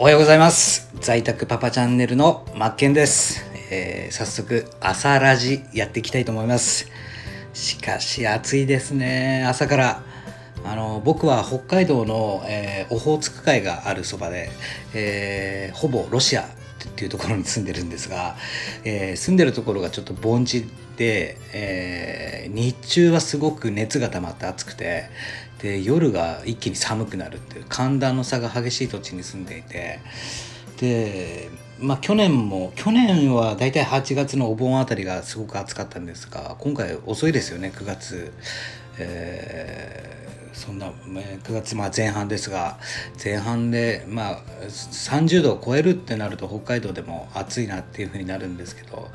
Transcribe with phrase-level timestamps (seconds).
[0.00, 0.88] おはようございます。
[1.00, 6.88] 在宅パパチャンネルのマッケンです、えー、早速朝ラジやっていきたいと思います。
[7.52, 9.44] しかし暑いですね。
[9.44, 10.02] 朝から。
[10.64, 14.50] あの僕は北海道の、えー、オホーツク海があるそばで、
[14.94, 16.48] えー、ほぼロシア
[16.86, 18.36] っていうところに住んでるんですが、
[18.84, 20.66] えー、住んでるところがちょっと盆地
[20.96, 25.04] で、えー、日中はすごく熱が溜まって暑くて
[25.62, 30.00] で夜が一気に寒くなるっていう寒暖の差が激しい土地に住んでいて
[30.78, 31.48] で
[31.80, 38.32] まあ去年も去年は大体8月のお盆あたりがすごく暑かったんですが今回遅いですよね9月。
[38.98, 40.27] えー
[40.58, 42.78] そんな9月まあ前半ですが
[43.22, 49.08] 前半でまあ30度を超えるってなると北海道でも暑いなっていうふうになるんですけど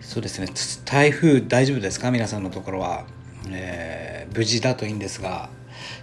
[0.00, 0.48] そうですね
[0.84, 2.10] 台風大丈夫ですか？
[2.10, 3.04] 皆さんのところは、
[3.48, 5.48] えー、無事だといいんですが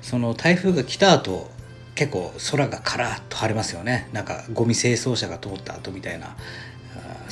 [0.02, 1.52] その台風が来た後
[1.96, 4.08] 結構空がカラッと晴れますよね。
[4.14, 6.38] なんかゴミ清掃車が通った後みたいな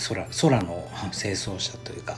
[0.09, 2.17] 空空の清掃車というか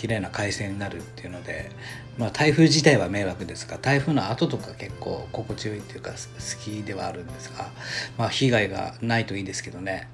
[0.00, 1.70] 綺麗な快晴になるっていうので、
[2.16, 6.16] まあ、台風自体は迷惑ですが台風の後とか結構心地よいっていうか好
[6.64, 7.68] きではあるんですが、
[8.16, 10.08] まあ、被害がないといいですけどね。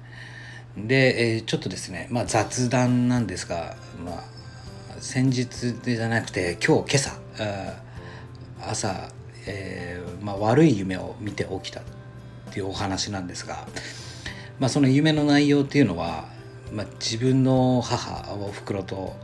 [0.75, 4.23] で、えー、ちょっとですね、まあ、雑談なんですが、まあ、
[4.99, 7.21] 先日じゃなくて今日今朝
[8.69, 9.09] 朝、
[9.45, 11.83] えーまあ、悪い夢を見て起きたっ
[12.51, 13.65] ていうお話なんですが、
[14.59, 16.25] まあ、その夢の内容っていうのは、
[16.71, 19.15] まあ、自分の母おふくろと、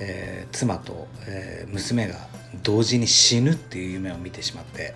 [0.00, 2.16] えー、妻と、えー、娘が
[2.62, 4.94] 同時に死ぬっていう夢を見てしまって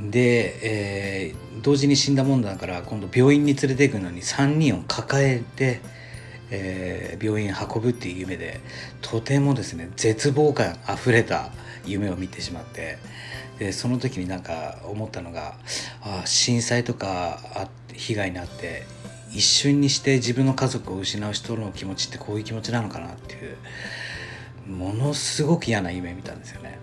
[0.00, 5.80] で、えー、同時に死んだもんだから今度病院に連れて行くのに3人を抱えて、
[6.50, 8.60] えー、病院運ぶっていう夢で
[9.00, 11.50] とてもですね絶望感あふれた
[11.86, 12.98] 夢を見てしまって
[13.58, 15.54] でその時になんか思ったのが
[16.02, 18.82] あ震災とかあ被害に遭って
[19.34, 23.56] 一瞬にして自分の家族を失う人の気持ちってこういう気持ちなのかなっていう
[24.70, 26.78] ものすごく嫌な夢見たんですよね。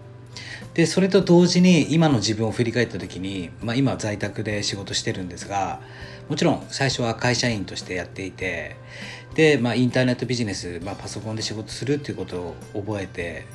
[0.74, 5.82] でそれと同時に今の自分を振り返った時に、まあ、今在宅で仕事してるんですが
[6.30, 8.78] もちろん最初は会社員としてやっていて
[9.36, 13.46] で、まあ、インターネットビジネス、まあ、パソコンで仕事するっていうことを覚えて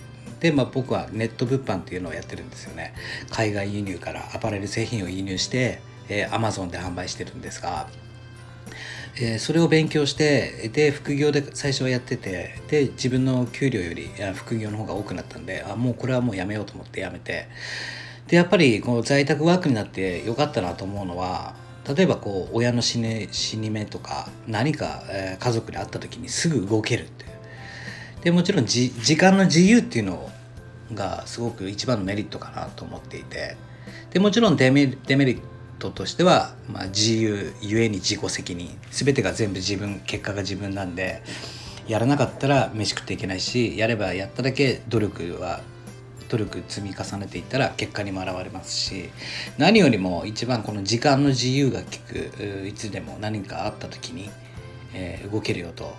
[0.40, 2.92] で、まあ、僕はネット物販っていうのをやってるんですよね
[3.30, 5.80] 海外輸入からアパレル製品を輸入して、
[6.10, 7.88] えー、Amazon で販売してるんですが、
[9.16, 17.48] えー、それを勉強してで副業で最初はやっててで自分の給料より副業の方が多くなったんであもうこれはもうやめようと思ってやめて。
[18.26, 21.54] でやっぱりこの在宅ワークになってよかったなと思うのは
[21.94, 27.30] 例えばこう親の死,、ね、死に目とか何か、え、家族に会った時にすぐ動けるっていう。
[28.24, 30.28] でもちろん時間の自由っていうの
[30.92, 33.56] がすごく一番のメリットかなと思っていて。
[34.10, 35.42] でもちろんデメデメリット
[35.78, 41.22] としては、まあ、自由ゆえに自己責任全てが全部自分結果が自分なんで
[41.86, 45.60] やらなかったら飯食っていけないしやればやっただけ努力は
[46.28, 49.10] 努力積み重ねていったら結果にも現れますし
[49.58, 54.30] 何よりも一番この時間の自由が利くいつでも何かあった時に、
[54.94, 55.94] えー、動けるよと。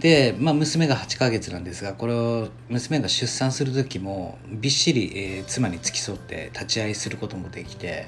[0.00, 8.06] で、まあ、娘が8ヶ月なんですがこれを娘が出産する時もびっしり、えー、妻に付き添って立ち会いすることもできて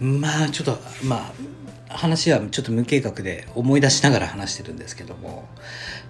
[0.00, 1.32] まあちょっとま
[1.88, 5.48] あ話はちょっと無計画で思い出しながら話してるんですけども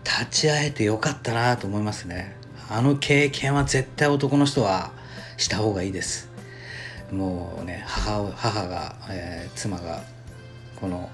[0.04, 2.36] 立ち会えてよかったなと思いますね。
[2.68, 4.90] あの経験は絶対男の人は
[5.36, 6.28] した方がいいです。
[7.12, 10.02] もうね母母が、えー、妻が
[10.80, 11.08] この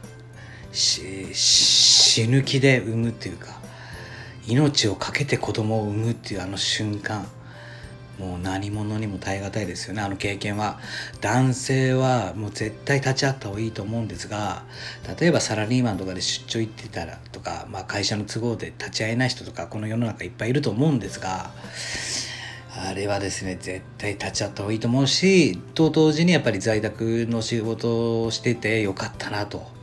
[0.72, 3.60] 死ぬ気で産むっていうか
[4.46, 7.26] 命を懸けて子供を産むっていうあの瞬間。
[8.22, 10.00] もう何者にも耐え難いですよね。
[10.00, 10.78] あの経験は。
[11.20, 14.64] 男性はもう絶対立ち会った方がいいと思うんですが
[15.18, 21.50] 例えばサラリーマンとかで出張行ってたらとか、まあ、会社の都合で立ち会えない人とかこの世の中いっぱいいると思うんですが
[22.74, 29.82] あれはですね絶対立ち会った方がいいと思うしと同時にやっぱり在宅の仕事をしててよかったなと。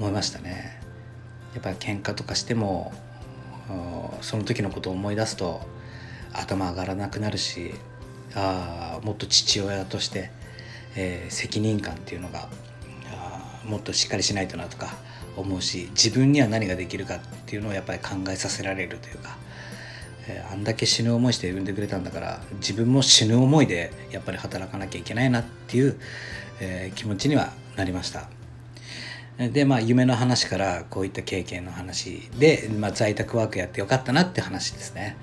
[0.00, 0.80] 思いましたね。
[1.52, 2.92] やっぱり喧嘩とかしても
[4.22, 5.60] その時のことを思い出すと
[6.32, 7.72] 頭上がらなくなるし
[8.34, 10.30] あもっと父親として、
[10.96, 12.48] えー、責任感っていうのが
[13.64, 14.94] もっとしっかりしないとなとか
[15.36, 19.36] 思うし自分には何ができるかっていうのをやっぱり考えさせられるというか、
[20.28, 25.98] えー、あんだけ死ぬ思いして産んでくれたんだから自分も死ぬ思いでやっぱり働かなきゃいけないなっていう、
[26.60, 28.28] えー、気持ちにはなりました。
[29.38, 35.16] でまあ夢の話からこういった経験の話で、まあ、在宅ワークやってよかったなって話ですね。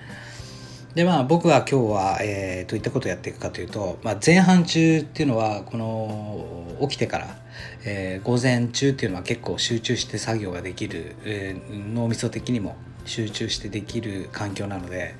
[0.97, 7.37] でまあ僕は今日は、えー、どういったことをやっていくかというと、まあ、前半中っていうのはこの起きてから、
[7.85, 15.13] えー、午前中っていうのは結構集中して作業ができる、えー、脳みそ的にも集中してできる環境なので、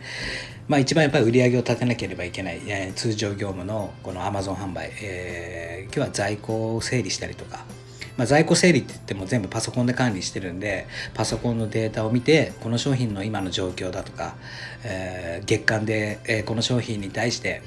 [0.68, 7.66] まあ、一番やっぱり売り上げを立てなければいけない、え、通常業務のこの Amazon 販売、えー、今日は在庫を整理したりとか
[8.18, 14.36] まあ、在庫整理って言っても全部パソコンで管理してるんでパソコンのデータを見てこの商品の今の状況だとか、
[14.84, 17.62] えー、月間で、えー、この商品に対して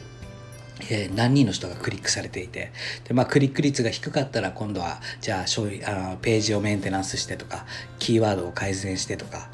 [0.88, 2.73] えー、何人の人がクリックされていて
[3.05, 7.67] で、まあ、クリック率が低かったら今度はじゃあ商品あのページをメンテナンスしてとか
[7.99, 9.50] キーワードを改善してとか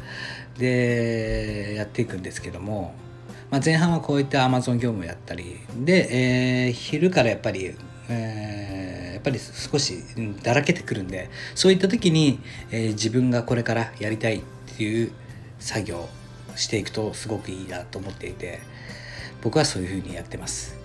[0.59, 2.95] でやっていくんですけども、
[3.51, 7.75] まあ、前半はこういった Amazon 業務をやったりで、えー、昼からやっぱり、
[8.09, 10.05] えーぱり少し
[10.43, 12.39] だらけてくるんでそういった時に、
[12.71, 14.43] えー、自分がこれからやりたいっ
[14.77, 15.11] ていう
[15.59, 16.09] 作業を
[16.55, 18.61] していくとすごくいいなと思っていて
[19.43, 20.77] 僕はそういうふうにやってます。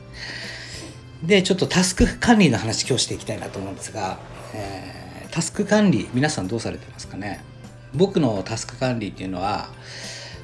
[1.24, 4.18] でちょっとタスク管理の話今日していきたいなと思うんですが、
[4.56, 7.44] えー、タスク管理皆さんどうされてますかね？
[7.94, 9.70] 僕のタスク管理っていうのは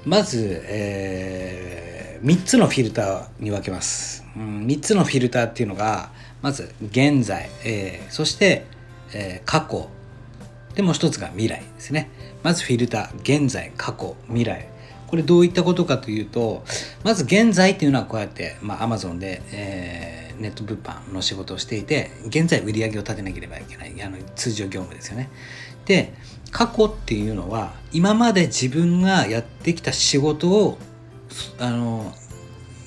[0.05, 8.65] まず、えー、3つのフィルターに分けます、うん、3つのフィルターっていうのがまず現在、えー、そして、
[9.13, 9.89] えー、過去。
[10.75, 12.09] でもう一つが未来ですね。
[12.43, 14.69] まずフィルター現在過去未来。
[15.07, 16.63] これどういったことかというと
[17.03, 25.29] まず現在っていうのはこうやって、まあ、Amazon で、えー、ネット物販の仕事をしていて現在売り上げを立てなければいけないあの通常業務ですよね。
[25.85, 26.13] で
[26.51, 30.77] 過去っていうのは今まで自分がやってきた仕事を
[31.59, 32.13] あの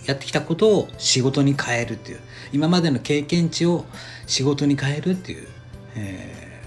[0.06, 2.20] やってきたことを仕事に変えるっていう。
[2.52, 3.84] 今までの経験値を
[4.26, 5.46] 仕事に変えるっていう、
[5.96, 6.62] え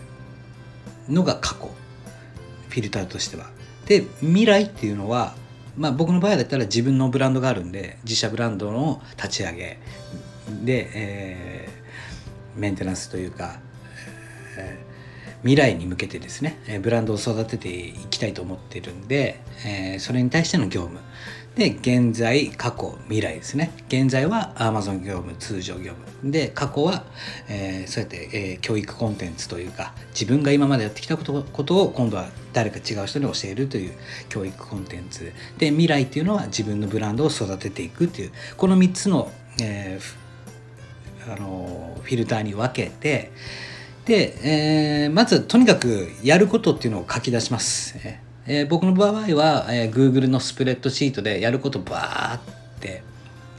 [1.09, 1.71] ー、のが過去。
[2.73, 3.51] フィルターとしては。
[3.85, 5.35] で未来っていうのは、
[5.77, 9.79] まあ、僕の場合だったら自分のブランドがあるんで自社ブランドの立ち上げ。
[10.63, 13.59] で、えー、メンテナンスというか、
[14.57, 20.99] えー、未来に向けてですねブランドを育てていきたいと思ってるんで、えー、それに対しての業務。
[21.55, 23.71] で現在過去未来ですね。
[23.87, 26.31] 現在は Amazon 業務通常業務。
[26.31, 27.03] で過去は、
[27.47, 33.93] えー、そうやって、えー、教育コンテンツというか自分が今までやってきたことことを今度は誰か違う人に教えるという
[34.29, 35.31] 教育コンテンツ。
[35.59, 38.31] で未来っていうのは自分のブランドを育てていくっていう。
[38.57, 43.31] この3つの,、えー、あのフィルターに分けて
[44.05, 47.95] で、えー、まずとにかくやることっていうのを書き出します。
[48.03, 52.39] えーえー、僕の場合は、えー、Google のスプレッドシートでやることバーっ
[52.79, 53.03] て、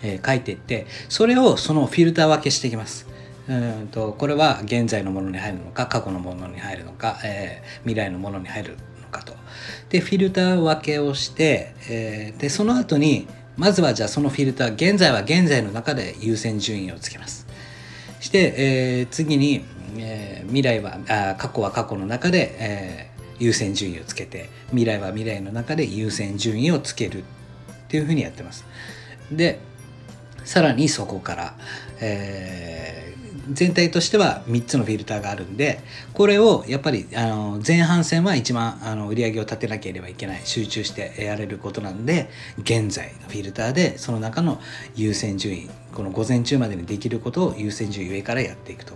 [0.02, 3.06] えー、書いていってそれをそのフィルター分けしていきます。
[3.46, 9.34] うんとこれは現在のものに入るのか過去のものに入るのか、えー、未来のものに入るのかと。
[9.90, 13.26] でフィルター分けをして、えー、でその後に
[13.56, 17.46] まずはじゃあそのフィルター現在は現在の中で優先順位をつけます。
[18.20, 19.64] して、えー、次に、
[19.98, 27.24] えー、未来はあ過去は過去の中で、えー優先順位をつけて未来は未来の中で優先順位をつけるっ
[27.88, 28.64] ていうふうにやってます。
[29.30, 29.60] で
[30.44, 31.54] さらにそこから、
[32.00, 35.80] えー、全体としては3つのフィルターがあるんで
[36.12, 42.28] これをやっぱりあの前半戦は一番あの売り上げを立てなければいけない集中してやれることなんで
[42.58, 44.60] 現在のフィルターでその中の
[44.94, 48.94] 優先順位この午前中までにできることを優先順位上からやっていくと。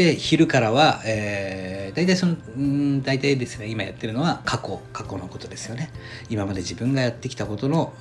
[0.00, 5.90] で昼からは、えー、大体そのうん大体ですね今やってるのは過去過去のことですよね。
[6.30, 7.92] 今まで自分がやってきたことの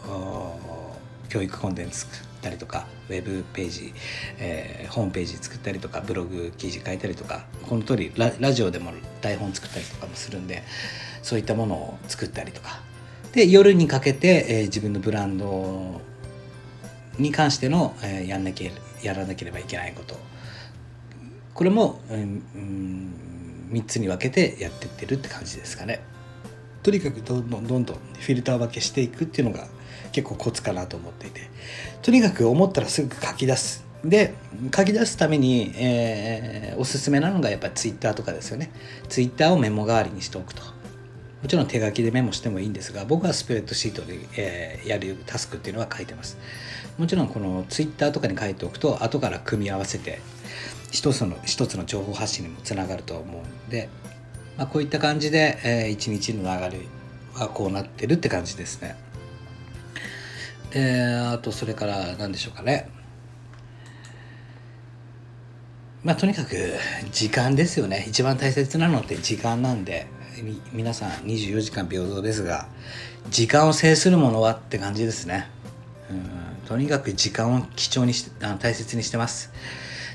[1.27, 3.93] 教育コンテンツ作ったりとかウェブページ、
[4.37, 10.63] えー、ホームページ作ったりとかブログ記事書いたりとかこの通りララジオでも台本作ったりとかもするんで
[11.21, 12.79] そういったものを作ったりとか。
[13.33, 15.99] で夜にかけて、えー、自分のブランド
[17.19, 18.71] に関しての、えー、やんなきゃ
[19.03, 20.28] やらなければいけないこと。
[21.59, 22.41] これも、うん、
[23.71, 25.99] 3つに分けてやってってるって感じですかね。
[26.83, 29.67] とにかくどんどんどんどんフィルター分けしていくっていうのが
[30.13, 31.41] 結構コツかなと思っていて
[32.01, 34.35] とにかく思ったらすぐ書き出すで
[34.73, 38.71] 書き出すために、えー、おすすめなのがやっぱりツイッターとかですよね
[39.09, 46.37] ツイッターをメモ代わりにしておくともちろん手書きでメモしてもいいんですが僕はスプレッドシートで、えー、やるタスクっていうのは書いてます
[46.97, 50.21] もちろんこのツイッターとかに書いておくと後から組み合わせて
[50.91, 53.89] 一つの一つの情報発信にもつながると思うんで、
[54.57, 56.81] まあ、こういった感じで、えー、一日の流れ
[57.35, 58.95] はこうなってるって感じですね。
[60.71, 62.89] えー、あとそれから何でしょうかね。
[66.03, 66.55] まあとにかく
[67.11, 70.07] 時間ですよね一番大切なのって時間なんで
[70.71, 72.69] 皆さん24時間平等ですが
[73.29, 75.49] 時間を制するものはって感じですね。
[76.09, 79.51] うんとにかく時間を貴重にしてあの大切にしてます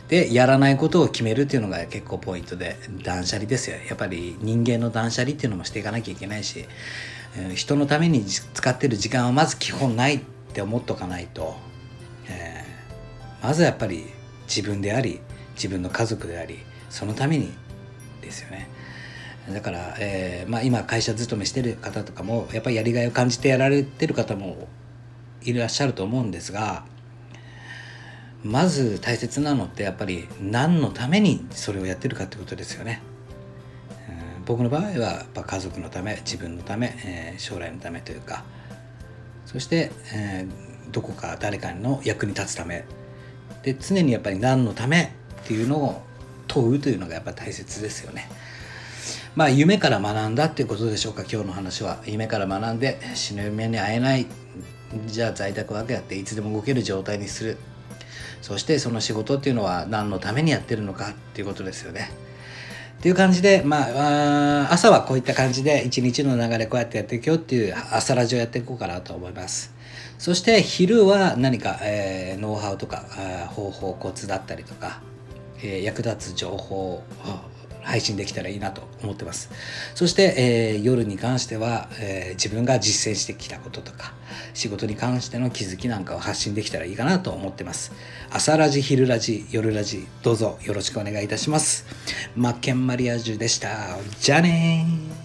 [0.08, 3.76] でやらないことを決めるっていうのが結構ポイントで断捨離ですよ。
[3.88, 6.66] やっぱり人間の断捨離っていうのもしていかなきゃいけないし
[7.54, 10.20] 人のために使ってる時間はまず基本ないっ
[10.52, 11.56] て思っとかないと、
[12.28, 14.04] えー、まずやっぱり
[14.46, 15.20] 自分であり
[15.54, 16.58] 自分の家族であり
[16.90, 17.52] そのために
[18.20, 18.68] ですよね。
[19.52, 24.68] だから、えーまあ、今会社勤めしてる方とかもやっぱりやりがいを感じてやられてる方も
[25.42, 26.86] いらっしゃると思うんですが
[28.44, 33.02] まず大切なのってやっぱり何のためにそれをやってるかってことですよね。
[34.46, 38.44] 僕の場合はやっぱ家族のため自分のため、えー、将来のためというか。
[39.46, 42.84] そして、えー、どこか誰かの役に立つため。
[43.62, 46.02] で常にやっぱり何のためっていうのを
[46.46, 48.28] 問うというのがやっぱ大切ですよね。
[49.34, 52.02] まあ夢から学んだっていうことでしょうか今日の話は。
[52.04, 54.26] 夢から学んで死ぬ夢に会えない。
[55.06, 57.56] じゃあ在宅ワークやっていつでも動ける状態にする。
[58.44, 62.10] そしてその仕事っていうのは何のためにやってるのかっていうことですよね。
[62.98, 69.72] っていう感じで、まあ、朝はこういった感じで一日の流れこうやってやっていくよっていう朝ラジオやっていこうかなと思います。
[70.18, 72.98] そして昼は何か、えー、ノウハウとか
[73.48, 75.00] 方法コツだったりとか、
[75.62, 77.02] えー、役立つ情報
[77.84, 79.50] 配信できたらいいなと思ってます。
[79.94, 84.14] そして、えー、夜に関しては、えー、自分が実践してきたこととか、
[84.54, 87.92] 仕事に関しての気づきなんかを発信できたらいいかなと思ってます。
[88.30, 91.84] 朝ラジ、昼ラジ、夜ラジ、どうぞよろしくお願いいたします。
[92.34, 93.98] マッケンマリアージュでした。
[94.20, 95.23] じゃあね